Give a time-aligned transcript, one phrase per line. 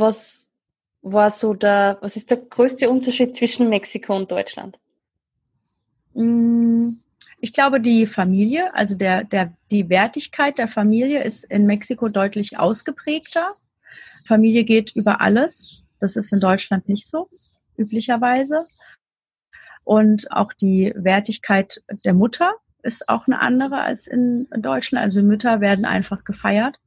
[0.00, 0.50] was
[1.02, 4.78] war so der, was ist der größte Unterschied zwischen Mexiko und Deutschland?
[6.14, 6.94] Mm,
[7.40, 12.58] ich glaube, die Familie, also der, der, die Wertigkeit der Familie ist in Mexiko deutlich
[12.58, 13.54] ausgeprägter.
[14.24, 15.82] Familie geht über alles.
[15.98, 17.28] Das ist in Deutschland nicht so,
[17.76, 18.60] üblicherweise.
[19.84, 25.04] Und auch die Wertigkeit der Mutter ist auch eine andere als in Deutschland.
[25.04, 26.78] Also Mütter werden einfach gefeiert.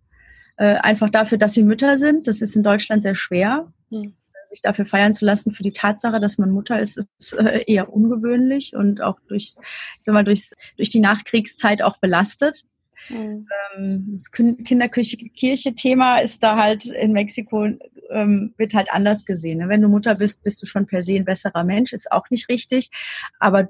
[0.58, 2.28] Äh, einfach dafür, dass sie Mütter sind.
[2.28, 3.72] Das ist in Deutschland sehr schwer.
[3.90, 4.14] Hm
[4.48, 7.94] sich dafür feiern zu lassen für die Tatsache, dass man Mutter ist, ist äh, eher
[7.94, 12.64] ungewöhnlich und auch durch, ich sag mal, durch, durch die Nachkriegszeit auch belastet.
[13.10, 13.46] Mhm.
[14.10, 17.68] das Kinderkirche-Thema ist da halt in Mexiko,
[18.10, 19.70] ähm, wird halt anders gesehen.
[19.70, 22.50] Wenn du Mutter bist, bist du schon per se ein besserer Mensch, ist auch nicht
[22.50, 22.90] richtig.
[23.40, 23.70] Aber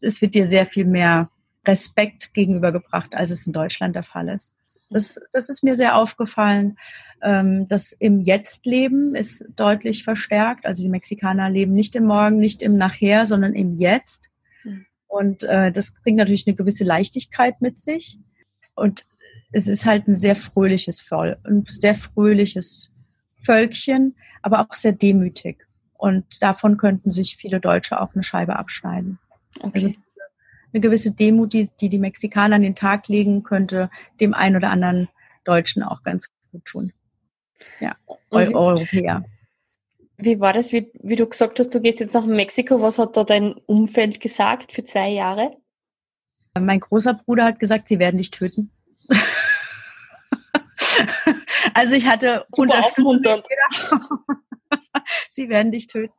[0.00, 1.30] es wird dir sehr viel mehr
[1.64, 4.54] Respekt gegenübergebracht, als es in Deutschland der Fall ist.
[4.90, 6.76] Das, das ist mir sehr aufgefallen.
[7.22, 10.66] Ähm, das im Jetzt-Leben ist deutlich verstärkt.
[10.66, 14.30] Also die Mexikaner leben nicht im Morgen, nicht im Nachher, sondern im Jetzt.
[14.62, 14.86] Hm.
[15.06, 18.18] Und äh, das bringt natürlich eine gewisse Leichtigkeit mit sich.
[18.74, 19.06] Und
[19.52, 22.90] es ist halt ein sehr fröhliches Voll, ein sehr fröhliches
[23.38, 25.66] Völkchen, aber auch sehr demütig.
[25.94, 29.18] Und davon könnten sich viele Deutsche auch eine Scheibe abschneiden.
[29.60, 29.70] Okay.
[29.74, 29.94] Also
[30.76, 34.70] eine gewisse Demut, die, die die Mexikaner an den Tag legen, könnte dem einen oder
[34.70, 35.08] anderen
[35.44, 36.92] Deutschen auch ganz gut tun.
[37.80, 37.96] Ja,
[38.30, 39.24] Eu Europäer.
[40.18, 42.82] Wie war das, wie, wie du gesagt hast, du gehst jetzt nach Mexiko?
[42.82, 45.52] Was hat da dein Umfeld gesagt für zwei Jahre?
[46.58, 48.70] Mein großer Bruder hat gesagt, sie werden dich töten.
[51.74, 53.22] also ich hatte Unterstützung.
[55.36, 56.12] sie werden dich töten.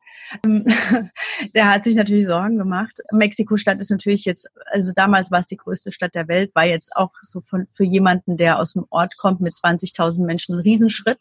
[0.46, 0.66] Ähm,
[1.56, 3.00] der hat sich natürlich Sorgen gemacht.
[3.12, 6.96] Mexiko-Stadt ist natürlich jetzt, also damals war es die größte Stadt der Welt, war jetzt
[6.96, 11.20] auch so von, für jemanden, der aus dem Ort kommt mit 20.000 Menschen ein Riesenschritt.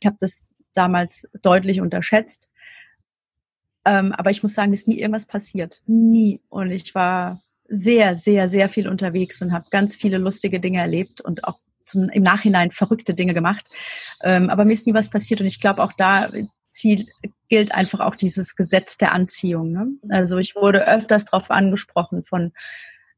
[0.00, 2.48] Ich habe das damals deutlich unterschätzt.
[3.84, 5.82] Ähm, aber ich muss sagen, ist nie irgendwas passiert.
[5.86, 6.40] Nie.
[6.48, 11.20] Und ich war sehr, sehr, sehr viel unterwegs und habe ganz viele lustige Dinge erlebt
[11.20, 13.66] und auch zum, im Nachhinein verrückte Dinge gemacht.
[14.22, 16.28] Ähm, aber mir ist nie was passiert und ich glaube auch da
[16.70, 17.06] Ziel
[17.48, 19.72] gilt einfach auch dieses Gesetz der Anziehung.
[19.72, 19.86] Ne?
[20.08, 22.52] Also ich wurde öfters darauf angesprochen von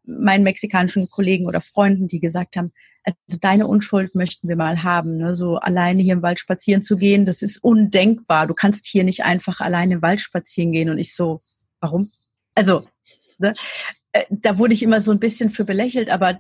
[0.04, 2.72] meinen mexikanischen Kollegen oder Freunden, die gesagt haben,
[3.04, 5.16] also deine Unschuld möchten wir mal haben.
[5.16, 5.34] Ne?
[5.34, 8.46] So alleine hier im Wald spazieren zu gehen, das ist undenkbar.
[8.46, 10.90] Du kannst hier nicht einfach alleine im Wald spazieren gehen.
[10.90, 11.40] Und ich so,
[11.80, 12.10] warum?
[12.54, 12.86] Also,
[13.38, 13.54] ne?
[14.12, 16.38] Äh, da wurde ich immer so ein bisschen für belächelt, aber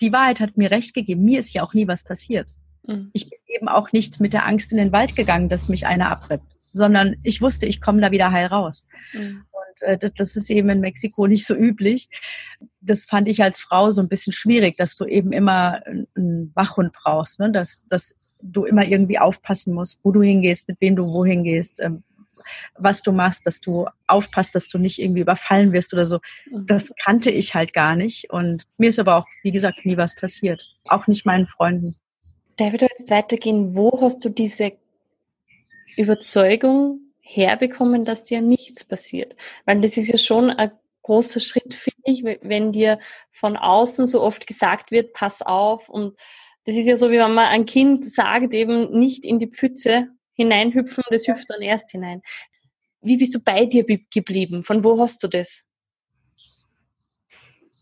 [0.00, 1.24] die Wahrheit hat mir recht gegeben.
[1.24, 2.48] Mir ist ja auch nie was passiert.
[2.86, 3.10] Mhm.
[3.12, 6.10] Ich bin eben auch nicht mit der Angst in den Wald gegangen, dass mich einer
[6.10, 8.86] abrippt, sondern ich wusste, ich komme da wieder heil raus.
[9.12, 9.44] Mhm.
[9.50, 12.08] Und äh, das, das, ist eben in Mexiko nicht so üblich.
[12.80, 16.92] Das fand ich als Frau so ein bisschen schwierig, dass du eben immer einen Wachhund
[16.92, 17.50] brauchst, ne?
[17.50, 21.80] dass, dass du immer irgendwie aufpassen musst, wo du hingehst, mit wem du wohin gehst,
[21.80, 22.02] ähm,
[22.76, 26.18] was du machst, dass du aufpasst, dass du nicht irgendwie überfallen wirst oder so.
[26.50, 26.66] Mhm.
[26.66, 28.30] Das kannte ich halt gar nicht.
[28.30, 30.62] Und mir ist aber auch, wie gesagt, nie was passiert.
[30.88, 31.96] Auch nicht meinen Freunden.
[32.56, 33.74] Da jetzt weitergehen?
[33.74, 34.72] Wo hast du diese
[35.96, 39.36] Überzeugung herbekommen, dass dir nichts passiert?
[39.64, 42.98] Weil das ist ja schon ein großer Schritt, finde ich, wenn dir
[43.30, 45.88] von außen so oft gesagt wird, pass auf.
[45.88, 46.18] Und
[46.64, 50.08] das ist ja so, wie wenn man ein Kind sagt, eben nicht in die Pfütze
[50.34, 52.22] hineinhüpfen, das hüpft dann erst hinein.
[53.00, 54.62] Wie bist du bei dir geblieben?
[54.62, 55.64] Von wo hast du das?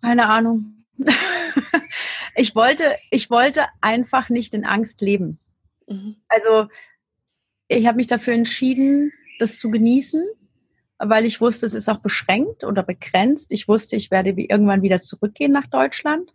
[0.00, 0.84] Keine Ahnung.
[2.34, 5.38] Ich wollte, ich wollte einfach nicht in Angst leben.
[5.86, 6.16] Mhm.
[6.28, 6.68] Also
[7.68, 10.24] ich habe mich dafür entschieden, das zu genießen,
[10.98, 13.52] weil ich wusste, es ist auch beschränkt oder begrenzt.
[13.52, 16.32] Ich wusste, ich werde irgendwann wieder zurückgehen nach Deutschland.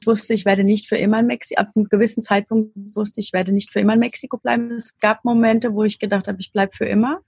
[0.00, 3.32] Ich wusste, ich werde nicht für immer in Mexiko, ab einem gewissen Zeitpunkt wusste ich,
[3.32, 4.70] werde nicht für immer in Mexiko bleiben.
[4.72, 7.20] Es gab Momente, wo ich gedacht habe, ich bleibe für immer.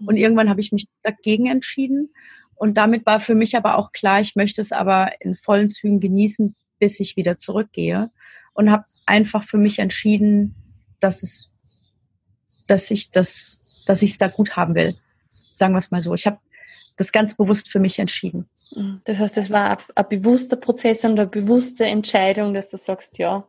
[0.00, 0.20] Und mhm.
[0.20, 2.10] irgendwann habe ich mich dagegen entschieden.
[2.56, 6.00] Und damit war für mich aber auch klar, ich möchte es aber in vollen Zügen
[6.00, 8.10] genießen, bis ich wieder zurückgehe.
[8.52, 10.54] Und habe einfach für mich entschieden,
[11.00, 11.54] dass es,
[12.66, 14.96] dass ich das, dass ich es da gut haben will.
[15.54, 16.14] Sagen wir es mal so.
[16.14, 16.38] Ich habe
[16.96, 18.48] das ganz bewusst für mich entschieden.
[18.74, 19.00] Mhm.
[19.04, 23.46] Das heißt, das war ein, bewusster Prozess und eine bewusste Entscheidung, dass du sagst, ja.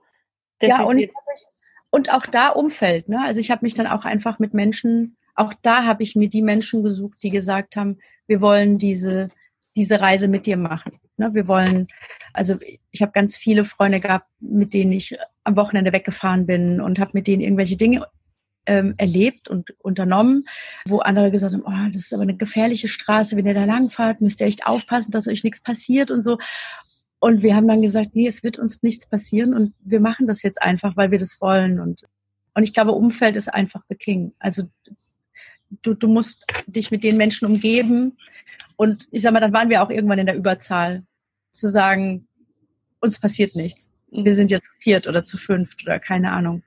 [0.61, 1.11] ja, und, ich,
[1.91, 3.09] und auch da Umfeld.
[3.09, 3.21] Ne?
[3.23, 6.41] Also ich habe mich dann auch einfach mit Menschen, auch da habe ich mir die
[6.41, 9.29] Menschen gesucht, die gesagt haben, wir wollen diese,
[9.75, 10.93] diese Reise mit dir machen.
[11.17, 11.33] Ne?
[11.33, 11.87] Wir wollen,
[12.33, 12.57] also
[12.91, 17.11] ich habe ganz viele Freunde gehabt, mit denen ich am Wochenende weggefahren bin und habe
[17.13, 18.05] mit denen irgendwelche Dinge
[18.65, 20.45] ähm, erlebt und unternommen,
[20.87, 24.21] wo andere gesagt haben, oh, das ist aber eine gefährliche Straße, wenn ihr da langfahrt,
[24.21, 26.37] müsst ihr echt aufpassen, dass euch nichts passiert und so.
[27.19, 30.41] Und wir haben dann gesagt, nee, es wird uns nichts passieren und wir machen das
[30.43, 31.79] jetzt einfach, weil wir das wollen.
[31.79, 32.05] Und
[32.53, 34.33] Und ich glaube, Umfeld ist einfach the king.
[34.39, 34.63] Also
[35.81, 38.17] du, du musst dich mit den Menschen umgeben.
[38.77, 41.03] Und ich sag mal, dann waren wir auch irgendwann in der Überzahl,
[41.51, 42.27] zu sagen,
[42.99, 43.89] uns passiert nichts.
[44.11, 46.63] Wir sind jetzt zu viert oder zu fünft oder keine Ahnung.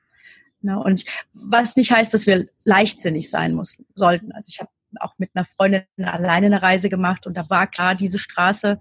[0.61, 0.79] Ne?
[0.79, 4.33] Und ich, was nicht heißt, dass wir leichtsinnig sein mussten, sollten.
[4.33, 4.71] Also ich habe
[5.01, 8.81] auch mit einer Freundin alleine eine Reise gemacht und da war klar, diese Straße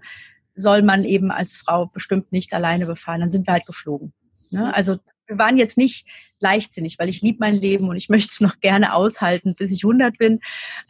[0.54, 3.20] soll man eben als Frau bestimmt nicht alleine befahren.
[3.20, 4.12] Dann sind wir halt geflogen.
[4.50, 4.74] Ne?
[4.74, 6.06] Also wir waren jetzt nicht
[6.40, 9.84] leichtsinnig, weil ich liebe mein Leben und ich möchte es noch gerne aushalten, bis ich
[9.84, 10.40] 100 bin.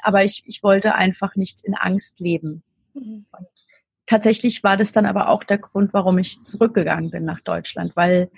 [0.03, 2.63] Aber ich, ich wollte einfach nicht in Angst leben.
[2.95, 3.27] Mhm.
[3.31, 3.49] Und
[4.07, 8.31] tatsächlich war das dann aber auch der Grund, warum ich zurückgegangen bin nach Deutschland, weil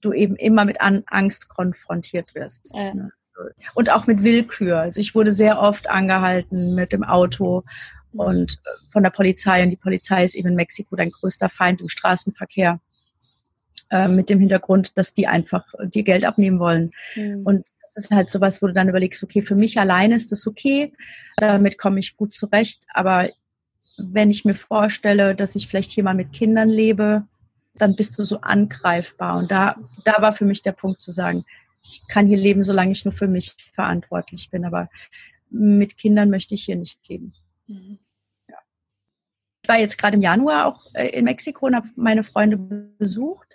[0.00, 2.70] du eben immer mit Angst konfrontiert wirst.
[2.74, 2.94] Ja.
[2.94, 3.12] Ne?
[3.74, 4.80] Und auch mit Willkür.
[4.80, 7.62] Also ich wurde sehr oft angehalten mit dem Auto
[8.12, 8.20] mhm.
[8.20, 9.62] und äh, von der Polizei.
[9.62, 12.80] Und die Polizei ist eben in Mexiko dein größter Feind im Straßenverkehr.
[13.92, 16.92] Äh, mit dem Hintergrund, dass die einfach dir Geld abnehmen wollen.
[17.16, 17.42] Mhm.
[17.44, 20.46] Und das ist halt sowas, wo du dann überlegst, okay, für mich alleine ist das
[20.46, 20.92] okay,
[21.38, 23.30] damit komme ich gut zurecht, aber
[23.98, 27.26] wenn ich mir vorstelle, dass ich vielleicht hier mal mit Kindern lebe,
[27.74, 29.38] dann bist du so angreifbar.
[29.38, 31.44] Und da, da war für mich der Punkt zu sagen,
[31.82, 34.64] ich kann hier leben, solange ich nur für mich verantwortlich bin.
[34.64, 34.88] Aber
[35.48, 37.32] mit Kindern möchte ich hier nicht leben.
[37.66, 37.98] Mhm.
[38.48, 38.58] Ja.
[39.64, 43.49] Ich war jetzt gerade im Januar auch äh, in Mexiko und habe meine Freunde besucht.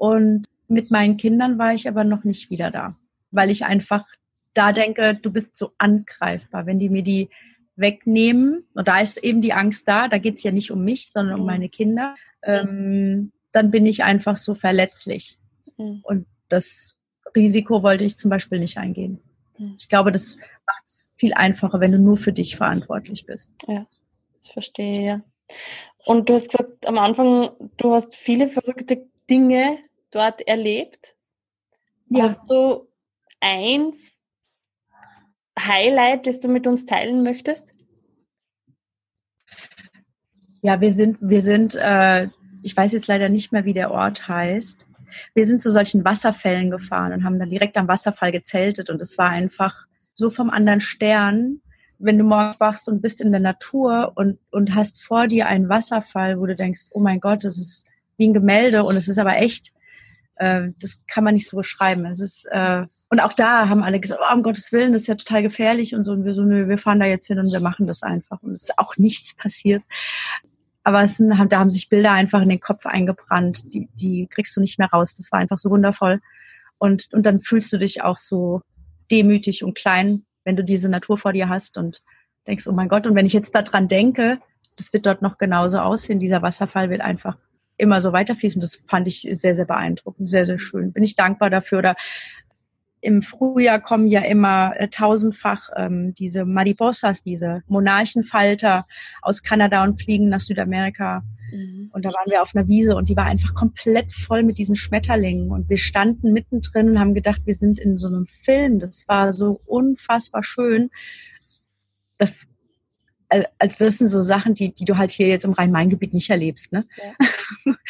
[0.00, 2.96] Und mit meinen Kindern war ich aber noch nicht wieder da,
[3.32, 4.06] weil ich einfach
[4.54, 6.64] da denke, du bist so angreifbar.
[6.64, 7.28] Wenn die mir die
[7.76, 11.10] wegnehmen, und da ist eben die Angst da, da geht es ja nicht um mich,
[11.12, 11.46] sondern um mhm.
[11.46, 15.38] meine Kinder, ähm, dann bin ich einfach so verletzlich.
[15.76, 16.00] Mhm.
[16.02, 16.96] Und das
[17.36, 19.20] Risiko wollte ich zum Beispiel nicht eingehen.
[19.58, 19.74] Mhm.
[19.78, 23.50] Ich glaube, das macht es viel einfacher, wenn du nur für dich verantwortlich bist.
[23.68, 23.86] Ja,
[24.42, 25.20] ich verstehe, ja.
[26.06, 29.76] Und du hast gesagt am Anfang, du hast viele verrückte Dinge
[30.10, 31.14] dort erlebt.
[32.08, 32.24] Ja.
[32.24, 32.88] Hast du
[33.40, 33.92] ein
[35.58, 37.72] Highlight, das du mit uns teilen möchtest?
[40.62, 42.28] Ja, wir sind, wir sind, äh,
[42.62, 44.86] ich weiß jetzt leider nicht mehr, wie der Ort heißt.
[45.34, 49.16] Wir sind zu solchen Wasserfällen gefahren und haben dann direkt am Wasserfall gezeltet und es
[49.18, 51.62] war einfach so vom anderen Stern,
[51.98, 55.68] wenn du morgens wachst und bist in der Natur und, und hast vor dir einen
[55.68, 57.86] Wasserfall, wo du denkst, oh mein Gott, das ist
[58.16, 59.72] wie ein Gemälde und es ist aber echt
[60.40, 62.06] äh, das kann man nicht so beschreiben.
[62.06, 65.08] Es ist, äh, und auch da haben alle gesagt, oh, um Gottes Willen, das ist
[65.08, 66.12] ja total gefährlich und so.
[66.12, 68.42] Und wir so, nö, wir fahren da jetzt hin und wir machen das einfach.
[68.42, 69.82] Und es ist auch nichts passiert.
[70.82, 73.74] Aber es sind, da haben sich Bilder einfach in den Kopf eingebrannt.
[73.74, 75.14] Die, die kriegst du nicht mehr raus.
[75.14, 76.20] Das war einfach so wundervoll.
[76.78, 78.62] Und, und dann fühlst du dich auch so
[79.10, 82.02] demütig und klein, wenn du diese Natur vor dir hast und
[82.46, 84.38] denkst, oh mein Gott, und wenn ich jetzt daran denke,
[84.78, 86.18] das wird dort noch genauso aussehen.
[86.18, 87.36] Dieser Wasserfall wird einfach
[87.80, 88.60] immer so weiterfließen.
[88.60, 90.92] Das fand ich sehr, sehr beeindruckend, sehr, sehr schön.
[90.92, 91.78] Bin ich dankbar dafür.
[91.78, 91.96] Oder
[93.00, 98.86] im Frühjahr kommen ja immer äh, tausendfach ähm, diese Mariposas, diese Monarchenfalter
[99.22, 101.22] aus Kanada und fliegen nach Südamerika.
[101.52, 101.90] Mhm.
[101.92, 104.76] Und da waren wir auf einer Wiese und die war einfach komplett voll mit diesen
[104.76, 105.50] Schmetterlingen.
[105.50, 108.78] Und wir standen mittendrin und haben gedacht, wir sind in so einem Film.
[108.78, 110.90] Das war so unfassbar schön.
[112.18, 112.48] Das
[113.30, 116.72] also das sind so Sachen, die, die du halt hier jetzt im Rhein-Main-Gebiet nicht erlebst.
[116.72, 116.84] Ne?
[116.96, 117.74] Ja.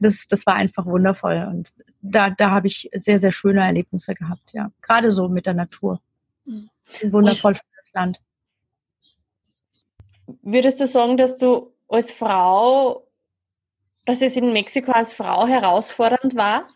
[0.00, 1.46] Das, das war einfach wundervoll.
[1.46, 1.70] Und
[2.00, 4.70] da, da habe ich sehr, sehr schöne Erlebnisse gehabt, ja.
[4.80, 6.00] Gerade so mit der Natur.
[6.46, 6.70] Mhm.
[7.02, 8.18] Ein wundervoll schönes Land.
[10.40, 13.06] Würdest du sagen, dass du als Frau,
[14.06, 16.66] dass es in Mexiko als Frau herausfordernd war?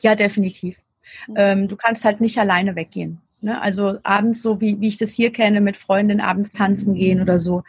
[0.00, 0.78] Ja, definitiv.
[1.26, 1.34] Mhm.
[1.36, 3.20] Ähm, du kannst halt nicht alleine weggehen.
[3.40, 3.60] Ne?
[3.60, 7.38] Also abends so, wie, wie ich das hier kenne, mit Freundinnen abends tanzen gehen oder
[7.38, 7.62] so.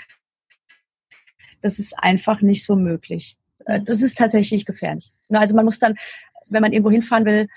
[1.61, 3.37] Das ist einfach nicht so möglich.
[3.65, 5.11] Äh, das ist tatsächlich gefährlich.
[5.29, 5.39] Ne?
[5.39, 5.95] Also man muss dann,
[6.49, 7.47] wenn man irgendwo hinfahren will,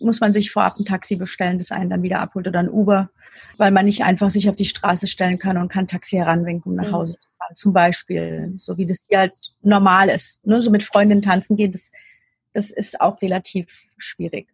[0.00, 3.10] muss man sich vorab ein Taxi bestellen, das einen dann wieder abholt oder ein Uber,
[3.56, 6.76] weil man nicht einfach sich auf die Straße stellen kann und kann Taxi heranwinken, um
[6.76, 6.92] nach mhm.
[6.92, 7.56] Hause zu fahren.
[7.56, 10.44] Zum Beispiel, so wie das hier halt normal ist.
[10.44, 10.60] Ne?
[10.60, 11.92] So mit Freundinnen tanzen gehen, das,
[12.52, 14.48] das ist auch relativ schwierig.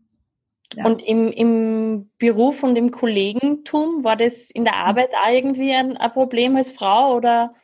[0.74, 0.84] Ja.
[0.84, 5.96] Und im, im Beruf und im Kollegentum, war das in der Arbeit auch irgendwie ein,
[5.96, 7.54] ein Problem als Frau oder?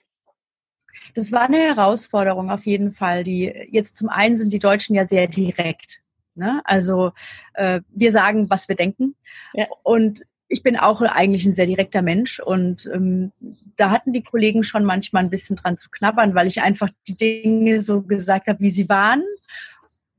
[1.14, 3.22] Das war eine Herausforderung auf jeden Fall.
[3.22, 6.00] Die jetzt zum einen sind die Deutschen ja sehr direkt.
[6.34, 6.62] Ne?
[6.64, 7.12] Also
[7.54, 9.14] äh, wir sagen, was wir denken.
[9.52, 9.66] Ja.
[9.82, 13.32] Und ich bin auch eigentlich ein sehr direkter Mensch und ähm,
[13.76, 17.16] da hatten die Kollegen schon manchmal ein bisschen dran zu knabbern, weil ich einfach die
[17.16, 19.24] Dinge so gesagt habe, wie sie waren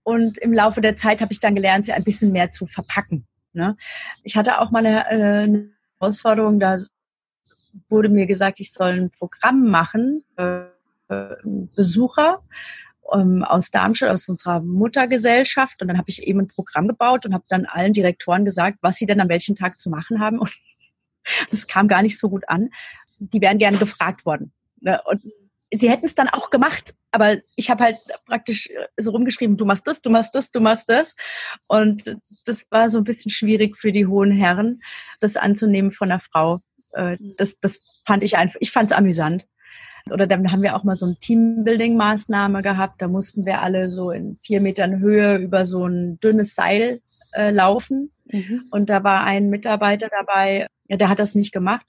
[0.06, 3.26] und im Laufe der Zeit habe ich dann gelernt, sie ein bisschen mehr zu verpacken.
[3.54, 3.76] Ne?
[4.24, 6.78] Ich hatte auch mal eine, äh, eine Herausforderung, da
[7.90, 10.66] wurde mir gesagt, ich soll ein Programm machen, äh,
[11.76, 12.44] Besucher.
[13.14, 15.82] ähm, aus Darmstadt, aus unserer Muttergesellschaft.
[15.82, 18.98] Und dann habe ich eben ein Programm gebaut und habe dann allen Direktoren gesagt, was
[18.98, 20.38] sie denn an welchem Tag zu machen haben.
[20.38, 20.56] Und
[21.50, 22.70] das kam gar nicht so gut an.
[23.20, 24.54] Die wären gerne gefragt worden.
[24.82, 25.02] Ne?
[25.06, 25.24] Und
[25.74, 29.88] sie hätten es dann auch gemacht, aber ich habe halt praktisch so rumgeschrieben, du machst
[29.88, 31.16] das, du machst das, du machst das.
[31.70, 34.82] Und das war so ein bisschen schwierig für die hohen Herren,
[35.22, 36.60] das anzunehmen von einer Frau.
[36.92, 39.46] Äh, das, das fand ich einfach, ich fand es amüsant.
[40.12, 43.02] Oder dann haben wir auch mal so eine Teambuilding-Maßnahme gehabt.
[43.02, 47.50] Da mussten wir alle so in vier Metern Höhe über so ein dünnes Seil äh,
[47.50, 48.12] laufen.
[48.30, 48.66] Mhm.
[48.72, 51.86] Und da war ein Mitarbeiter dabei, der hat das nicht gemacht.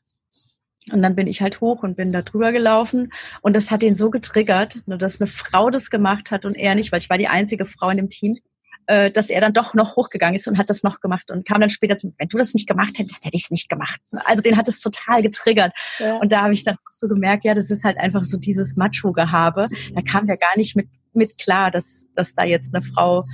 [0.93, 3.11] Und dann bin ich halt hoch und bin da drüber gelaufen.
[3.43, 6.93] Und das hat ihn so getriggert, dass eine Frau das gemacht hat und er nicht,
[6.93, 8.39] weil ich war die einzige Frau in dem Team
[8.87, 11.61] äh, dass er dann doch noch hochgegangen ist und hat das noch gemacht und kam
[11.61, 14.01] dann später zu, wenn du das nicht gemacht hättest, hätte ich es nicht gemacht.
[14.25, 15.73] Also den hat es total getriggert.
[15.99, 16.17] Ja.
[16.17, 18.77] Und da habe ich dann auch so gemerkt, ja, das ist halt einfach so dieses
[18.77, 19.69] Macho-Gehabe.
[19.95, 23.25] Da kam der gar nicht mit, mit klar, dass, dass da jetzt eine Frau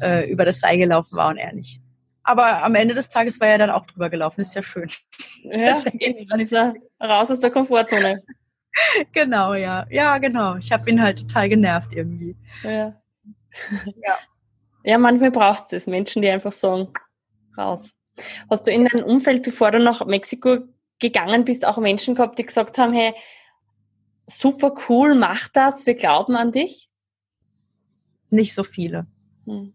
[0.00, 1.80] äh, über das Seil gelaufen war und er nicht.
[2.22, 4.40] Aber am Ende des Tages war er dann auch drüber gelaufen.
[4.42, 4.90] Ist ja schön.
[5.44, 5.76] Ja,
[6.38, 8.22] ist er raus aus der Komfortzone.
[9.12, 9.86] genau, ja.
[9.90, 10.56] Ja, genau.
[10.56, 12.36] Ich habe ihn halt total genervt irgendwie.
[12.62, 13.00] Ja.
[13.84, 14.18] ja.
[14.82, 16.88] Ja, manchmal braucht es Menschen, die einfach sagen,
[17.56, 17.94] raus.
[18.48, 20.58] Hast du in deinem Umfeld, bevor du nach Mexiko
[20.98, 23.14] gegangen bist, auch Menschen gehabt, die gesagt haben, hey,
[24.26, 26.90] super cool, mach das, wir glauben an dich?
[28.30, 29.06] Nicht so viele.
[29.46, 29.74] Hm.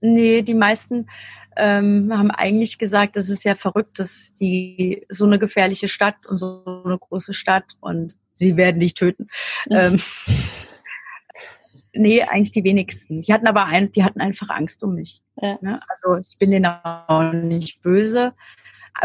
[0.00, 1.08] Nee, die meisten
[1.56, 6.38] ähm, haben eigentlich gesagt, das ist ja verrückt, dass die so eine gefährliche Stadt und
[6.38, 9.28] so eine große Stadt und sie werden dich töten.
[9.68, 9.76] Mhm.
[9.76, 10.00] Ähm,
[11.98, 13.22] Nee, eigentlich die wenigsten.
[13.22, 15.22] Die hatten aber ein, die hatten einfach Angst um mich.
[15.40, 15.58] Ja.
[15.62, 15.80] Ne?
[15.88, 18.34] Also ich bin denen auch nicht böse.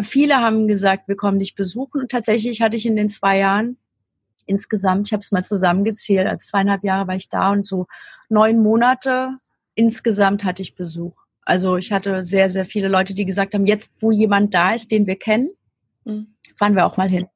[0.01, 2.01] Viele haben gesagt, wir kommen dich besuchen.
[2.01, 3.77] Und tatsächlich hatte ich in den zwei Jahren
[4.45, 7.85] insgesamt, ich habe es mal zusammengezählt, als zweieinhalb Jahre war ich da und so
[8.29, 9.37] neun Monate
[9.75, 11.20] insgesamt hatte ich Besuch.
[11.43, 14.91] Also ich hatte sehr, sehr viele Leute, die gesagt haben, jetzt wo jemand da ist,
[14.91, 15.49] den wir kennen,
[16.05, 16.35] mhm.
[16.55, 17.27] fahren wir auch mal hin.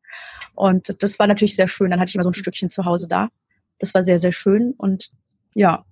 [0.54, 1.92] Und das war natürlich sehr schön.
[1.92, 3.30] Dann hatte ich immer so ein Stückchen zu Hause da.
[3.80, 4.74] Das war sehr, sehr schön.
[4.78, 5.12] Und
[5.54, 5.86] ja,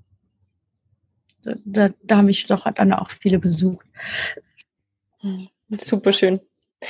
[1.43, 3.85] da, da haben mich doch dann auch viele besucht.
[5.19, 6.39] Hm, super schön.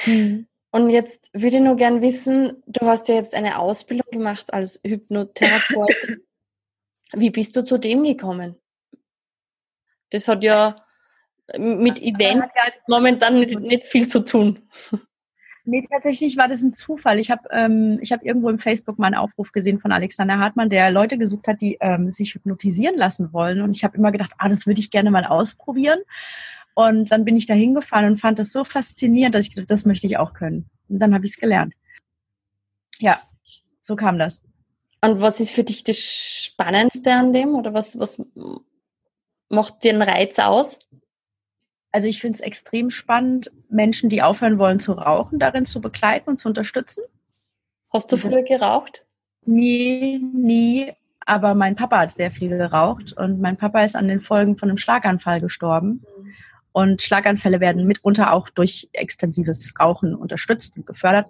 [0.06, 0.48] Mhm.
[0.72, 4.80] Und jetzt würde ich nur gern wissen, du hast ja jetzt eine Ausbildung gemacht als
[4.84, 6.20] Hypnotherapeut.
[7.14, 8.56] Wie bist du zu dem gekommen?
[10.10, 10.83] Das hat ja
[11.58, 12.46] mit Event
[12.88, 14.60] momentan nicht, nicht viel zu tun.
[15.66, 17.20] Nee, tatsächlich war das ein Zufall.
[17.20, 20.70] Ich habe ähm, ich hab irgendwo im Facebook mal einen Aufruf gesehen von Alexander Hartmann,
[20.70, 23.62] der Leute gesucht hat, die ähm, sich hypnotisieren lassen wollen.
[23.62, 26.00] Und ich habe immer gedacht, ah, das würde ich gerne mal ausprobieren.
[26.74, 29.86] Und dann bin ich da hingefahren und fand das so faszinierend, dass ich gedacht, das
[29.86, 30.70] möchte ich auch können.
[30.90, 31.74] Und dann habe ich es gelernt.
[33.00, 33.22] Ja,
[33.80, 34.44] so kam das.
[35.02, 37.56] Und was ist für dich das Spannendste an dem?
[37.56, 38.22] Oder was, was
[39.50, 40.80] macht dir einen Reiz aus?
[41.94, 46.32] Also ich finde es extrem spannend, Menschen, die aufhören wollen zu rauchen, darin zu begleiten
[46.32, 47.04] und zu unterstützen.
[47.92, 49.06] Hast du früher geraucht?
[49.46, 50.92] Nie, nie.
[51.20, 54.70] Aber mein Papa hat sehr viel geraucht und mein Papa ist an den Folgen von
[54.70, 56.04] einem Schlaganfall gestorben.
[56.72, 61.28] Und Schlaganfälle werden mitunter auch durch extensives Rauchen unterstützt und gefördert.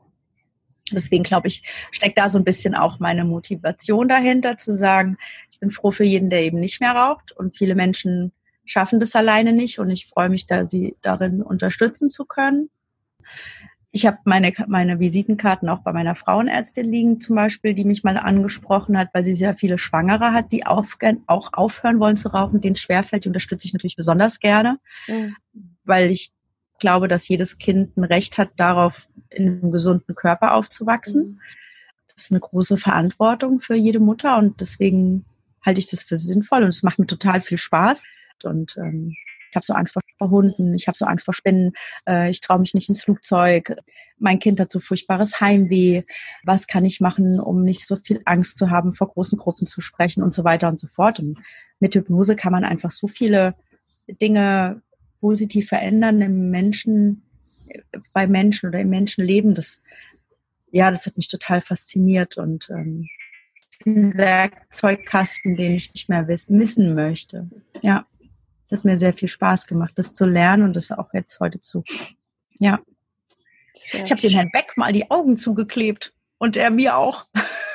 [0.93, 5.17] Deswegen glaube ich, steckt da so ein bisschen auch meine Motivation dahinter, zu sagen,
[5.51, 7.34] ich bin froh für jeden, der eben nicht mehr raucht.
[7.34, 8.32] Und viele Menschen
[8.65, 12.70] schaffen das alleine nicht und ich freue mich, da sie darin unterstützen zu können.
[13.91, 18.17] Ich habe meine, meine Visitenkarten auch bei meiner Frauenärztin liegen zum Beispiel, die mich mal
[18.17, 22.60] angesprochen hat, weil sie sehr viele Schwangere hat, die auf, auch aufhören wollen zu rauchen,
[22.60, 23.25] denen es schwerfällt.
[23.25, 25.36] Die unterstütze ich natürlich besonders gerne, mhm.
[25.84, 26.32] weil ich
[26.79, 31.22] glaube, dass jedes Kind ein Recht hat, darauf in einem gesunden Körper aufzuwachsen.
[31.22, 31.39] Mhm.
[32.08, 35.24] Das ist eine große Verantwortung für jede Mutter und deswegen
[35.63, 38.05] halte ich das für sinnvoll und es macht mir total viel Spaß
[38.44, 39.13] und ähm,
[39.50, 41.74] ich habe so Angst vor Hunden, ich habe so Angst vor Spinnen,
[42.08, 43.75] äh, ich traue mich nicht ins Flugzeug,
[44.18, 46.04] mein Kind hat so furchtbares Heimweh,
[46.44, 49.82] was kann ich machen, um nicht so viel Angst zu haben, vor großen Gruppen zu
[49.82, 51.20] sprechen und so weiter und so fort.
[51.20, 51.40] Und
[51.80, 53.54] mit Hypnose kann man einfach so viele
[54.08, 54.82] Dinge
[55.20, 57.24] positiv verändern im Menschen,
[58.13, 59.56] bei Menschen oder im Menschenleben.
[59.56, 59.82] Das,
[60.72, 63.08] ja, das hat mich total fasziniert und ähm,
[63.86, 67.50] ein Werkzeugkasten, den ich nicht mehr missen möchte.
[67.82, 68.04] Ja.
[68.65, 71.60] Es hat mir sehr viel Spaß gemacht, das zu lernen und das auch jetzt heute
[71.62, 71.84] zu.
[72.60, 72.79] Ja.
[73.75, 77.25] Sehr ich habe dem Herrn Beck mal die Augen zugeklebt und er mir auch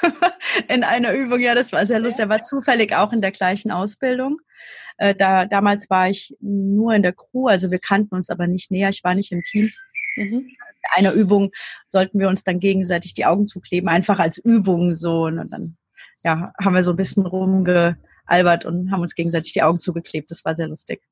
[0.68, 1.40] in einer Übung.
[1.40, 2.21] Ja, das war sehr lustig.
[2.21, 4.40] Er war zufällig auch in der gleichen Ausbildung.
[4.97, 8.71] Äh, da, damals war ich nur in der Crew, also wir kannten uns aber nicht
[8.71, 8.88] näher.
[8.88, 9.71] Ich war nicht im Team.
[10.16, 10.49] Mhm.
[10.49, 10.57] In
[10.95, 11.50] einer Übung
[11.88, 15.25] sollten wir uns dann gegenseitig die Augen zukleben, einfach als Übung so.
[15.25, 15.76] Und dann
[16.25, 17.99] ja, haben wir so ein bisschen rumge
[18.29, 20.31] gealbert und haben uns gegenseitig die Augen zugeklebt.
[20.31, 21.03] Das war sehr lustig.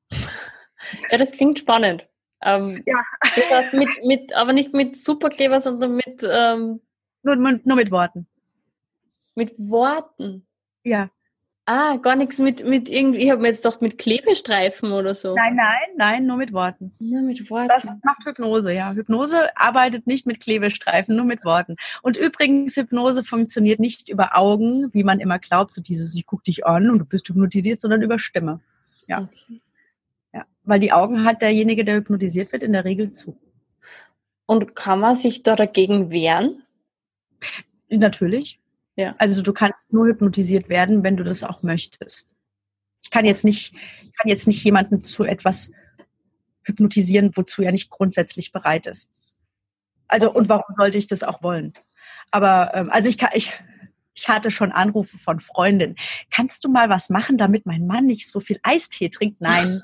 [1.09, 2.07] Ja, das klingt spannend.
[2.41, 2.95] Ähm, ja.
[3.35, 6.81] Das heißt mit, mit, aber nicht mit Superkleber, sondern mit ähm,
[7.23, 8.27] nur, nur mit Worten.
[9.35, 10.47] Mit Worten?
[10.83, 11.09] Ja.
[11.69, 15.35] Ah, gar nichts mit, mit irgendwie, ich habe mir jetzt gedacht, mit Klebestreifen oder so.
[15.35, 16.93] Nein, nein, nein, nur mit Worten.
[17.01, 17.67] Nur mit Worten.
[17.67, 18.93] Das macht Hypnose, ja.
[18.93, 21.75] Hypnose arbeitet nicht mit Klebestreifen, nur mit Worten.
[22.03, 26.43] Und übrigens, Hypnose funktioniert nicht über Augen, wie man immer glaubt, so dieses, ich gucke
[26.43, 28.61] dich an und du bist hypnotisiert, sondern über Stimme.
[29.07, 29.23] Ja.
[29.23, 29.61] Okay.
[30.33, 30.45] Ja.
[30.63, 33.37] Weil die Augen hat derjenige, der hypnotisiert wird, in der Regel zu.
[34.45, 36.63] Und kann man sich da dagegen wehren?
[37.89, 38.57] Natürlich.
[38.97, 39.15] Ja.
[39.19, 42.27] Also du kannst nur hypnotisiert werden, wenn du das auch möchtest.
[43.01, 43.73] Ich kann jetzt nicht,
[44.17, 45.71] kann jetzt nicht jemanden zu etwas
[46.63, 49.11] hypnotisieren, wozu er nicht grundsätzlich bereit ist.
[50.07, 51.73] Also und warum sollte ich das auch wollen?
[52.31, 53.53] Aber ähm, also ich kann, ich,
[54.15, 55.95] ich hatte schon Anrufe von Freundinnen.
[56.31, 59.41] Kannst du mal was machen, damit mein Mann nicht so viel Eistee trinkt?
[59.41, 59.83] Nein,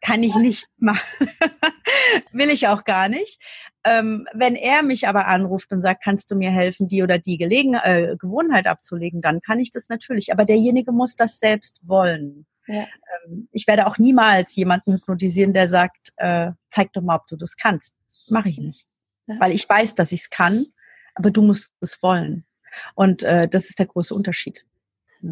[0.00, 1.28] kann ich nicht machen.
[2.32, 3.40] Will ich auch gar nicht.
[3.84, 7.36] Ähm, wenn er mich aber anruft und sagt, kannst du mir helfen, die oder die
[7.36, 10.32] Gelegen äh, Gewohnheit abzulegen, dann kann ich das natürlich.
[10.32, 12.46] Aber derjenige muss das selbst wollen.
[12.66, 12.86] Ja.
[13.26, 17.36] Ähm, ich werde auch niemals jemanden hypnotisieren, der sagt, äh, zeig doch mal, ob du
[17.36, 17.94] das kannst.
[18.28, 18.86] Mache ich nicht.
[19.26, 19.36] Ja.
[19.38, 20.66] Weil ich weiß, dass ich es kann,
[21.14, 22.44] aber du musst es wollen.
[22.94, 24.64] Und äh, das ist der große Unterschied.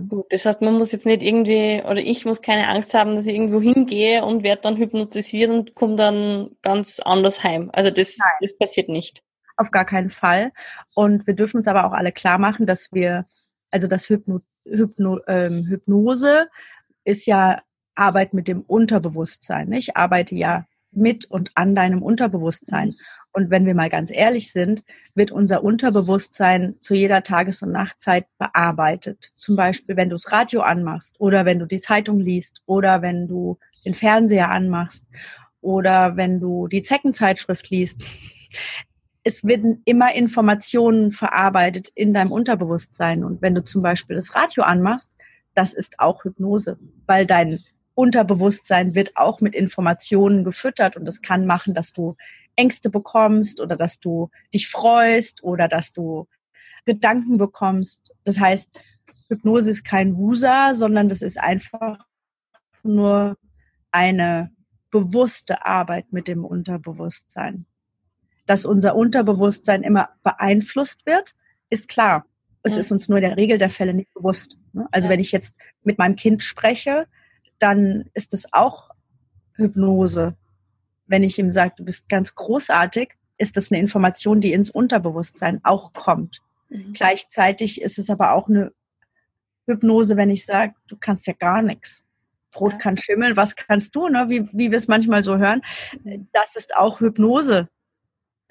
[0.08, 3.26] Gut, das heißt, man muss jetzt nicht irgendwie, oder ich muss keine Angst haben, dass
[3.26, 7.68] ich irgendwo hingehe und werde dann hypnotisiert und komme dann ganz anders heim.
[7.74, 9.22] Also das, das passiert nicht.
[9.58, 10.52] Auf gar keinen Fall.
[10.94, 13.26] Und wir dürfen uns aber auch alle klar machen, dass wir,
[13.70, 16.48] also das Hypno, Hypno, ähm, Hypnose
[17.04, 17.60] ist ja
[17.94, 19.70] Arbeit mit dem Unterbewusstsein.
[19.72, 22.94] Ich arbeite ja mit und an deinem Unterbewusstsein.
[23.32, 24.84] Und wenn wir mal ganz ehrlich sind,
[25.14, 29.30] wird unser Unterbewusstsein zu jeder Tages- und Nachtzeit bearbeitet.
[29.34, 33.28] Zum Beispiel, wenn du das Radio anmachst oder wenn du die Zeitung liest oder wenn
[33.28, 35.06] du den Fernseher anmachst
[35.62, 38.02] oder wenn du die Zeckenzeitschrift liest.
[39.24, 43.24] Es werden immer Informationen verarbeitet in deinem Unterbewusstsein.
[43.24, 45.12] Und wenn du zum Beispiel das Radio anmachst,
[45.54, 47.60] das ist auch Hypnose, weil dein
[47.94, 52.16] Unterbewusstsein wird auch mit Informationen gefüttert und das kann machen, dass du
[52.56, 56.26] Ängste bekommst oder dass du dich freust oder dass du
[56.84, 58.14] Gedanken bekommst.
[58.24, 58.80] Das heißt,
[59.28, 61.98] Hypnose ist kein Wusa, sondern das ist einfach
[62.82, 63.36] nur
[63.90, 64.50] eine
[64.90, 67.66] bewusste Arbeit mit dem Unterbewusstsein.
[68.46, 71.34] Dass unser Unterbewusstsein immer beeinflusst wird,
[71.70, 72.26] ist klar.
[72.62, 72.80] Es ja.
[72.80, 74.56] ist uns nur in der Regel der Fälle nicht bewusst.
[74.72, 74.86] Ne?
[74.90, 75.12] Also ja.
[75.12, 77.06] wenn ich jetzt mit meinem Kind spreche,
[77.58, 78.90] dann ist es auch
[79.54, 80.36] Hypnose
[81.06, 85.60] wenn ich ihm sage, du bist ganz großartig, ist das eine Information, die ins Unterbewusstsein
[85.64, 86.40] auch kommt.
[86.68, 86.92] Mhm.
[86.92, 88.72] Gleichzeitig ist es aber auch eine
[89.66, 92.04] Hypnose, wenn ich sage, du kannst ja gar nichts.
[92.50, 92.78] Brot ja.
[92.78, 94.26] kann schimmeln, was kannst du, ne?
[94.28, 95.62] wie, wie wir es manchmal so hören.
[96.32, 97.68] Das ist auch Hypnose.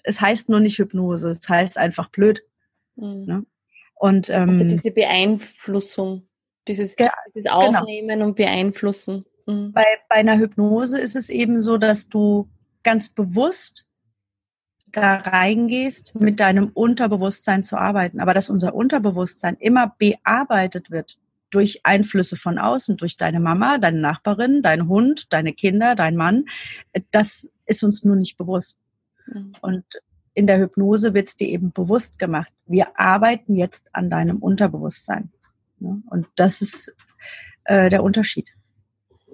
[0.03, 2.43] Es heißt nur nicht Hypnose, es heißt einfach blöd.
[2.95, 3.25] Mhm.
[3.25, 3.45] Ne?
[3.95, 6.27] Und, ähm, also diese Beeinflussung,
[6.67, 7.67] dieses, dieses genau.
[7.67, 8.25] Aufnehmen genau.
[8.25, 9.25] und Beeinflussen.
[9.51, 9.71] Mhm.
[9.73, 12.49] Bei, bei einer Hypnose ist es eben so, dass du
[12.83, 13.85] ganz bewusst
[14.91, 18.19] da reingehst, mit deinem Unterbewusstsein zu arbeiten.
[18.19, 21.17] Aber dass unser Unterbewusstsein immer bearbeitet wird
[21.49, 26.45] durch Einflüsse von außen, durch deine Mama, deine Nachbarin, dein Hund, deine Kinder, dein Mann,
[27.11, 28.77] das ist uns nur nicht bewusst.
[29.27, 29.53] Mhm.
[29.61, 29.85] Und
[30.33, 32.51] in der Hypnose wird es dir eben bewusst gemacht.
[32.65, 35.31] Wir arbeiten jetzt an deinem Unterbewusstsein.
[35.79, 36.93] Und das ist
[37.65, 38.53] äh, der Unterschied.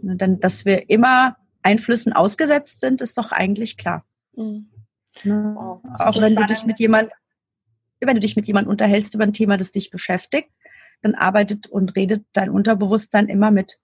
[0.01, 4.05] Ne, denn dass wir immer Einflüssen ausgesetzt sind, ist doch eigentlich klar.
[4.36, 4.69] Mhm.
[5.23, 5.53] Ne?
[5.55, 7.12] Wow, Auch wenn du dich mit jemand,
[7.99, 10.49] wenn du dich mit jemandem unterhältst über ein Thema, das dich beschäftigt,
[11.01, 13.79] dann arbeitet und redet dein Unterbewusstsein immer mit.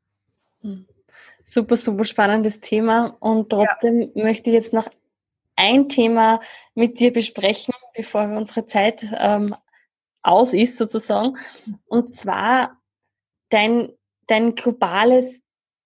[0.61, 0.87] Mhm.
[1.43, 3.17] Super, super spannendes Thema.
[3.19, 4.23] Und trotzdem ja.
[4.23, 4.87] möchte ich jetzt noch
[5.55, 6.41] ein Thema
[6.73, 9.55] mit dir besprechen, bevor wir unsere Zeit ähm,
[10.21, 11.37] aus ist sozusagen.
[11.85, 12.81] Und zwar
[13.49, 13.89] dein,
[14.27, 15.42] dein globales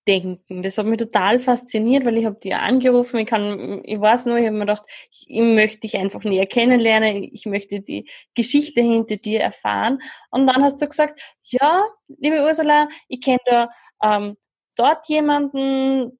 [0.08, 0.62] denken.
[0.62, 4.38] Das hat mich total fasziniert, weil ich habe dir angerufen, ich kann, ich weiß nur,
[4.38, 8.80] ich habe mir gedacht, ich, ich, möchte dich einfach näher kennenlernen, ich möchte die Geschichte
[8.80, 10.00] hinter dir erfahren.
[10.30, 13.68] Und dann hast du gesagt, ja, liebe Ursula, ich kenne da
[14.02, 14.36] ähm,
[14.76, 16.18] dort jemanden,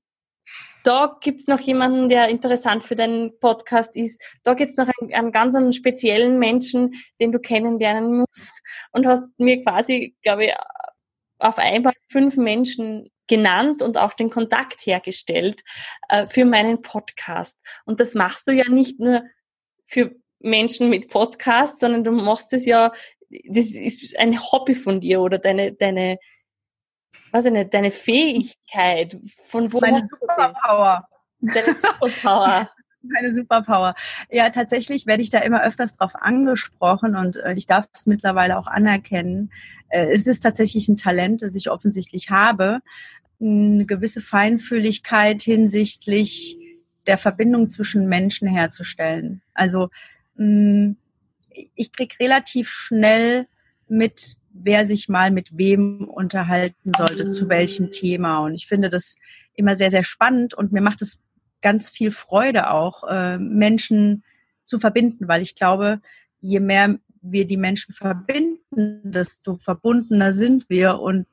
[0.85, 4.23] da gibt's noch jemanden, der interessant für deinen Podcast ist.
[4.43, 8.53] Da gibt's noch einen, einen ganz einen speziellen Menschen, den du kennenlernen musst.
[8.93, 10.55] Und hast mir quasi, glaube ich,
[11.39, 15.63] auf einmal fünf Menschen genannt und auf den Kontakt hergestellt
[16.09, 17.59] äh, für meinen Podcast.
[17.85, 19.23] Und das machst du ja nicht nur
[19.87, 22.93] für Menschen mit Podcast, sondern du machst es ja,
[23.49, 26.19] das ist ein Hobby von dir oder deine, deine,
[27.33, 31.07] weiß ich nicht, deine Fähigkeit, von wo Meine Superpower.
[31.41, 32.71] Deine Superpower.
[33.13, 33.95] Meine Superpower.
[34.31, 38.59] Ja, tatsächlich werde ich da immer öfters drauf angesprochen und äh, ich darf es mittlerweile
[38.59, 39.51] auch anerkennen.
[39.89, 42.81] Äh, es ist tatsächlich ein Talent, das ich offensichtlich habe.
[43.41, 46.59] Eine gewisse Feinfühligkeit hinsichtlich
[47.07, 49.43] der Verbindung zwischen Menschen herzustellen.
[49.55, 49.89] Also
[50.37, 50.95] mh,
[51.75, 53.47] ich krieg relativ schnell
[53.89, 58.41] mit, wer sich mal mit wem unterhalten sollte, zu welchem Thema.
[58.41, 59.17] Und ich finde das
[59.55, 61.21] immer sehr, sehr spannend und mir macht es
[61.63, 64.25] ganz viel Freude auch, äh, Menschen
[64.67, 66.01] zu verbinden, weil ich glaube,
[66.41, 71.27] je mehr wir die Menschen verbinden, desto verbundener sind wir und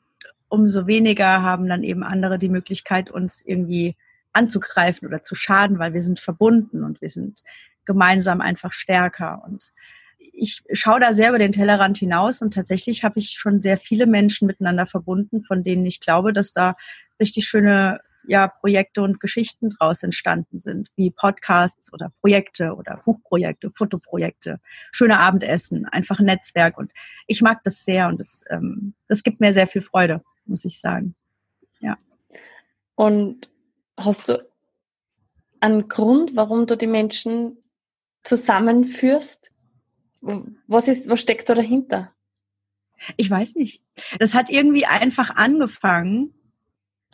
[0.48, 3.96] umso weniger haben dann eben andere die Möglichkeit, uns irgendwie
[4.34, 7.44] anzugreifen oder zu schaden, weil wir sind verbunden und wir sind
[7.86, 9.44] gemeinsam einfach stärker.
[9.46, 9.72] Und
[10.18, 14.06] ich schaue da sehr über den Tellerrand hinaus und tatsächlich habe ich schon sehr viele
[14.06, 16.76] Menschen miteinander verbunden, von denen ich glaube, dass da
[17.20, 23.72] richtig schöne ja, Projekte und Geschichten draus entstanden sind, wie Podcasts oder Projekte oder Buchprojekte,
[23.72, 24.60] Fotoprojekte,
[24.92, 26.78] schöne Abendessen, einfach ein Netzwerk.
[26.78, 26.92] Und
[27.28, 30.80] ich mag das sehr und das, ähm, das gibt mir sehr viel Freude, muss ich
[30.80, 31.16] sagen.
[31.80, 31.98] Ja.
[32.96, 33.50] Und
[33.98, 34.46] hast du
[35.60, 37.58] einen Grund, warum du die Menschen
[38.24, 39.52] zusammenführst?
[40.68, 42.12] Was ist, was steckt da dahinter?
[43.18, 43.82] Ich weiß nicht.
[44.20, 46.34] Das hat irgendwie einfach angefangen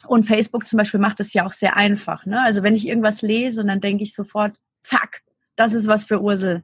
[0.08, 2.26] und Facebook zum Beispiel macht es ja auch sehr einfach.
[2.26, 2.42] Ne?
[2.42, 5.22] Also wenn ich irgendwas lese und dann denke ich sofort, zack,
[5.56, 6.64] das ist was für Ursel.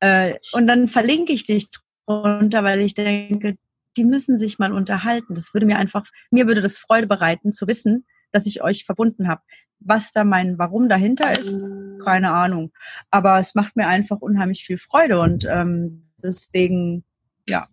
[0.00, 1.68] Äh, und dann verlinke ich dich
[2.06, 3.56] drunter, weil ich denke,
[3.96, 5.34] die müssen sich mal unterhalten.
[5.34, 9.28] Das würde mir einfach, mir würde das Freude bereiten zu wissen, dass ich euch verbunden
[9.28, 9.42] habe.
[9.80, 11.58] Was da mein Warum dahinter ist,
[12.04, 12.72] keine Ahnung.
[13.10, 17.04] Aber es macht mir einfach unheimlich viel Freude und ähm, deswegen,
[17.48, 17.66] ja,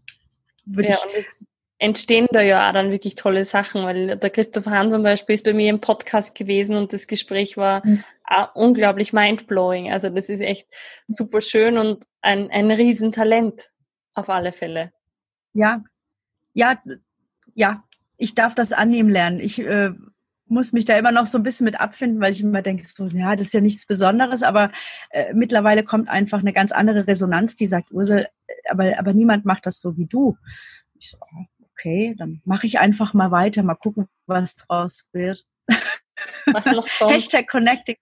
[0.65, 1.45] würde ja, ich
[1.79, 5.45] entstehen da ja auch dann wirklich tolle Sachen, weil der Christoph Hahn zum Beispiel ist
[5.45, 8.03] bei mir im Podcast gewesen und das Gespräch war mhm.
[8.53, 9.91] unglaublich mindblowing.
[9.91, 10.67] Also das ist echt
[11.07, 13.71] super schön und ein, ein Riesentalent
[14.13, 14.91] auf alle Fälle.
[15.53, 15.83] Ja,
[16.53, 16.81] ja,
[17.55, 17.83] ja,
[18.17, 19.39] ich darf das annehmen lernen.
[19.39, 19.91] Ich äh,
[20.47, 23.05] muss mich da immer noch so ein bisschen mit abfinden, weil ich immer denke, so,
[23.07, 24.71] ja, das ist ja nichts Besonderes, aber
[25.11, 28.27] äh, mittlerweile kommt einfach eine ganz andere Resonanz, die sagt, Ursel,
[28.69, 30.37] aber, aber niemand macht das so wie du.
[30.95, 31.17] Ich so,
[31.79, 35.45] okay, dann mache ich einfach mal weiter, mal gucken, was draus wird.
[36.47, 37.95] Was noch Hashtag Connecting.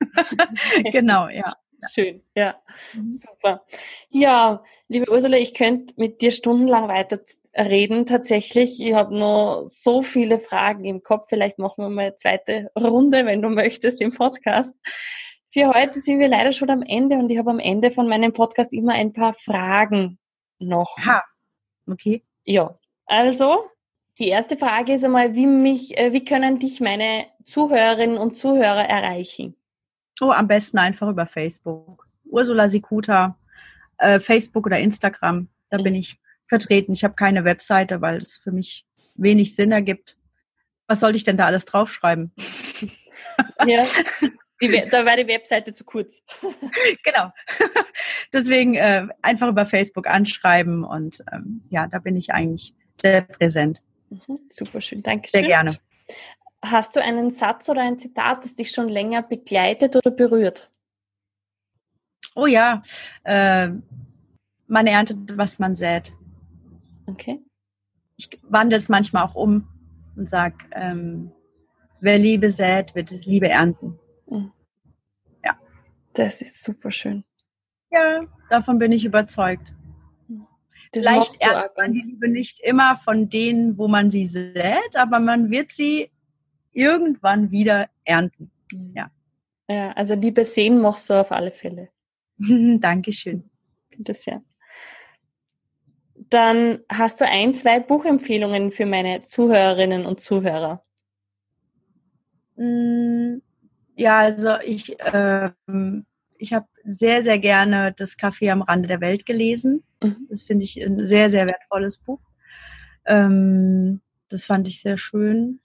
[0.92, 1.56] genau, ja.
[1.92, 2.62] Schön, ja,
[2.92, 3.16] mhm.
[3.16, 3.64] super.
[4.08, 7.18] Ja, liebe Ursula, ich könnte mit dir stundenlang weiter
[7.56, 8.06] reden.
[8.06, 11.26] Tatsächlich, ich habe noch so viele Fragen im Kopf.
[11.28, 14.76] Vielleicht machen wir mal eine zweite Runde, wenn du möchtest, im Podcast.
[15.50, 18.32] Für heute sind wir leider schon am Ende und ich habe am Ende von meinem
[18.32, 20.20] Podcast immer ein paar Fragen
[20.60, 20.96] noch.
[21.04, 21.24] Ha,
[21.88, 22.22] okay.
[22.44, 22.78] Ja,
[23.12, 23.70] also,
[24.18, 28.88] die erste Frage ist einmal, wie mich, äh, wie können dich meine Zuhörerinnen und Zuhörer
[28.88, 29.54] erreichen?
[30.20, 32.06] Oh, am besten einfach über Facebook.
[32.24, 33.38] Ursula Sikuta,
[33.98, 35.48] äh, Facebook oder Instagram.
[35.68, 36.92] Da bin ich vertreten.
[36.92, 40.16] Ich habe keine Webseite, weil es für mich wenig Sinn ergibt.
[40.86, 42.32] Was sollte ich denn da alles draufschreiben?
[43.66, 43.82] Ja,
[44.60, 46.20] die, da war die Webseite zu kurz.
[47.02, 47.32] genau.
[48.32, 53.82] Deswegen äh, einfach über Facebook anschreiben und ähm, ja, da bin ich eigentlich sehr präsent.
[54.10, 55.78] Mhm, super schön, danke Sehr gerne.
[56.64, 60.70] Hast du einen Satz oder ein Zitat, das dich schon länger begleitet oder berührt?
[62.34, 62.82] Oh ja,
[63.24, 63.68] äh,
[64.68, 66.12] man erntet, was man sät.
[67.06, 67.40] Okay.
[68.16, 69.68] Ich wandle es manchmal auch um
[70.16, 71.32] und sage, ähm,
[72.00, 73.98] wer Liebe sät, wird Liebe ernten.
[74.26, 74.52] Mhm.
[75.44, 75.58] Ja.
[76.12, 77.24] Das ist super schön.
[77.90, 79.74] Ja, davon bin ich überzeugt.
[80.92, 85.50] Vielleicht erntet man die Liebe nicht immer von denen, wo man sie sät, aber man
[85.50, 86.10] wird sie
[86.72, 88.50] irgendwann wieder ernten.
[88.70, 88.92] Mhm.
[88.94, 89.10] Ja.
[89.68, 91.88] Ja, also Liebe sehen machst du auf alle Fälle.
[92.38, 93.48] Dankeschön.
[93.98, 94.42] Das ja.
[96.14, 100.84] Dann hast du ein, zwei Buchempfehlungen für meine Zuhörerinnen und Zuhörer.
[102.56, 103.38] Mm,
[103.96, 106.06] ja, also ich, ähm,
[106.42, 109.84] ich habe sehr, sehr gerne das Café am Rande der Welt gelesen.
[110.02, 110.26] Mhm.
[110.28, 112.20] Das finde ich ein sehr, sehr wertvolles Buch.
[113.06, 115.60] Ähm, das fand ich sehr schön.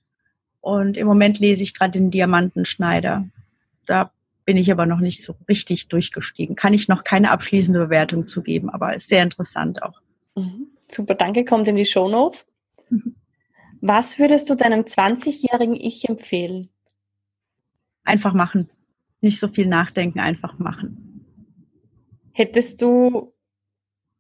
[0.61, 3.27] Und im Moment lese ich gerade den Diamantenschneider.
[3.87, 4.11] Da
[4.45, 6.55] bin ich aber noch nicht so richtig durchgestiegen.
[6.55, 9.99] Kann ich noch keine abschließende Bewertung zu geben, aber ist sehr interessant auch.
[10.35, 10.67] Mhm.
[10.87, 11.43] Super, danke.
[11.43, 12.45] Kommt in die Show Notes.
[12.89, 13.15] Mhm.
[13.81, 16.69] Was würdest du deinem 20-jährigen Ich empfehlen?
[18.03, 18.69] Einfach machen.
[19.27, 21.25] Nicht so viel nachdenken, einfach machen.
[22.31, 23.33] Hättest du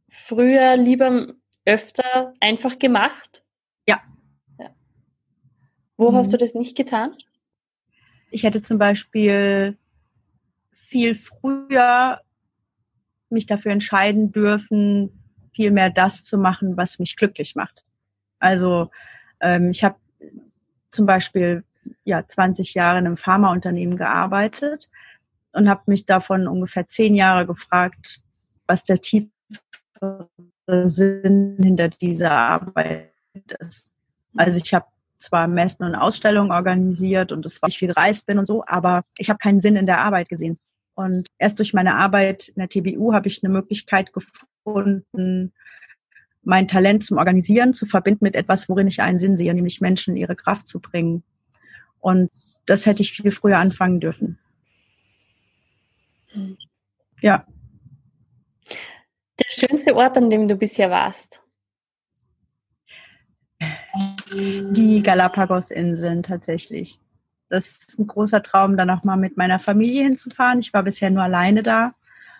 [0.09, 3.41] früher lieber öfter einfach gemacht?
[3.87, 4.01] Ja.
[4.59, 4.75] ja.
[5.95, 6.15] Wo mhm.
[6.15, 7.15] hast du das nicht getan?
[8.31, 9.77] Ich hätte zum Beispiel
[10.73, 12.19] viel früher
[13.29, 17.85] mich dafür entscheiden dürfen, viel mehr das zu machen, was mich glücklich macht.
[18.39, 18.91] Also
[19.39, 19.95] ähm, ich habe
[20.89, 21.63] zum Beispiel
[22.03, 24.89] ja 20 Jahre in einem Pharmaunternehmen gearbeitet
[25.53, 28.21] und habe mich davon ungefähr zehn Jahre gefragt,
[28.67, 29.29] was der tiefe
[30.67, 33.11] Sinn hinter dieser Arbeit
[33.59, 33.91] ist.
[34.35, 34.85] Also ich habe
[35.17, 39.03] zwar Messen und Ausstellungen organisiert und es war ich viel gereist bin und so, aber
[39.17, 40.59] ich habe keinen Sinn in der Arbeit gesehen.
[40.95, 45.53] Und erst durch meine Arbeit in der TBU habe ich eine Möglichkeit gefunden,
[46.43, 50.15] mein Talent zum Organisieren zu verbinden mit etwas, worin ich einen Sinn sehe, nämlich Menschen
[50.15, 51.23] in ihre Kraft zu bringen.
[51.99, 52.31] Und
[52.65, 54.39] das hätte ich viel früher anfangen dürfen.
[57.21, 57.45] Ja.
[59.39, 61.41] Der schönste Ort, an dem du bisher warst?
[64.31, 66.99] Die Galapagos-Inseln tatsächlich.
[67.49, 70.59] Das ist ein großer Traum, dann auch mal mit meiner Familie hinzufahren.
[70.59, 71.95] Ich war bisher nur alleine da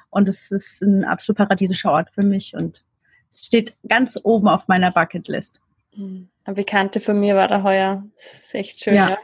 [0.09, 2.85] und es ist ein absolut paradiesischer Ort für mich und
[3.29, 5.61] es steht ganz oben auf meiner Bucketlist.
[5.93, 8.03] Eine Bekannte von mir war da heuer.
[8.15, 8.95] Das ist echt schön.
[8.95, 9.17] Ja, ja,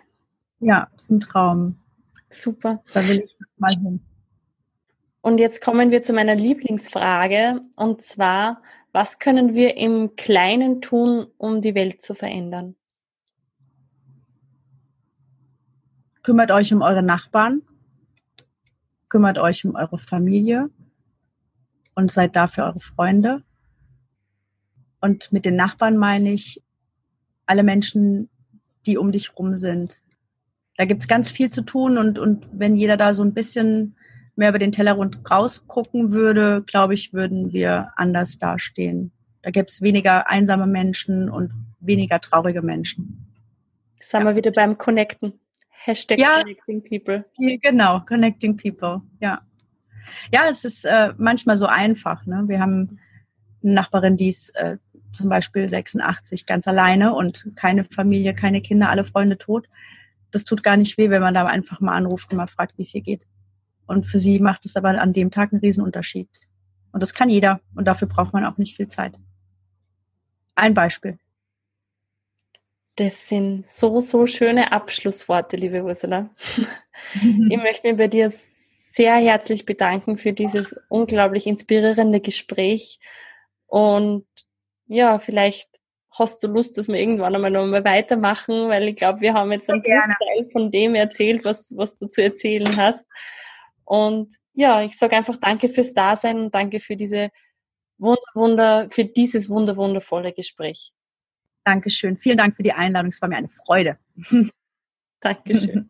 [0.63, 1.79] ja ist ein Traum.
[2.29, 2.83] Super.
[2.93, 4.01] Da will ich mal hin.
[5.21, 11.27] Und jetzt kommen wir zu meiner Lieblingsfrage und zwar, was können wir im Kleinen tun,
[11.37, 12.75] um die Welt zu verändern?
[16.23, 17.61] Kümmert euch um eure Nachbarn,
[19.09, 20.69] kümmert euch um eure Familie
[21.95, 23.43] und seid da für eure Freunde.
[25.01, 26.63] Und mit den Nachbarn meine ich
[27.45, 28.29] alle Menschen,
[28.85, 30.01] die um dich rum sind.
[30.77, 33.95] Da gibt's ganz viel zu tun und, und wenn jeder da so ein bisschen
[34.35, 39.11] mehr über den Tellerrand rausgucken würde, glaube ich, würden wir anders dastehen.
[39.43, 43.27] Da gäbe es weniger einsame Menschen und weniger traurige Menschen.
[43.99, 44.29] Jetzt haben ja.
[44.29, 45.33] wir wieder beim Connecten.
[45.69, 47.25] Hashtag ja, Connecting People.
[47.37, 49.41] Genau, Connecting People, ja.
[50.33, 52.25] Ja, es ist äh, manchmal so einfach.
[52.25, 52.43] Ne?
[52.47, 52.99] Wir haben
[53.63, 54.77] eine Nachbarin, die ist äh,
[55.11, 59.67] zum Beispiel 86 ganz alleine und keine Familie, keine Kinder, alle Freunde tot.
[60.33, 62.81] Das tut gar nicht weh, wenn man da einfach mal anruft und mal fragt, wie
[62.81, 63.27] es ihr geht.
[63.85, 66.29] Und für sie macht es aber an dem Tag einen Riesenunterschied.
[66.91, 67.59] Und das kann jeder.
[67.75, 69.17] Und dafür braucht man auch nicht viel Zeit.
[70.55, 71.17] Ein Beispiel.
[72.95, 76.29] Das sind so, so schöne Abschlussworte, liebe Ursula.
[77.49, 82.99] Ich möchte mich bei dir sehr herzlich bedanken für dieses unglaublich inspirierende Gespräch.
[83.65, 84.25] Und
[84.85, 85.72] ja, vielleicht
[86.17, 89.51] hast du Lust, dass wir irgendwann einmal noch mal weitermachen, weil ich glaube, wir haben
[89.51, 93.05] jetzt einen Teil von dem erzählt, was, was du zu erzählen hast.
[93.85, 97.31] Und ja, ich sage einfach danke fürs Dasein und danke für diese
[97.97, 100.91] Wunder, Wunder, für dieses wunder, wundervolle Gespräch.
[101.63, 102.17] Dankeschön.
[102.17, 103.09] Vielen Dank für die Einladung.
[103.09, 103.97] Es war mir eine Freude.
[105.19, 105.89] Dankeschön.